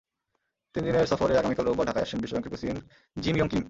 তিন 0.75 0.83
দিনের 0.87 1.09
সফরে 1.11 1.33
আগামীকাল 1.37 1.65
রোববার 1.65 1.87
ঢাকায় 1.89 2.03
আসছেন 2.05 2.19
বিশ্বব্যাংকের 2.21 2.51
প্রেসিডেন্ট 2.53 2.81
জিম 3.17 3.35
ইয়ং 3.37 3.47
কিম। 3.49 3.59